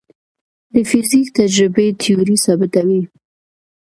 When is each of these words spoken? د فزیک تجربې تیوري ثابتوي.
د 0.73 0.75
فزیک 0.89 1.27
تجربې 1.37 1.87
تیوري 2.01 2.37
ثابتوي. 2.45 3.01